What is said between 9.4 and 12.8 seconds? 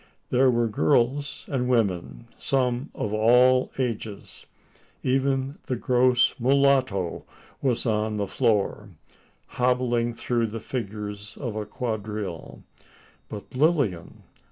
hobbling through the figures of a quadrille.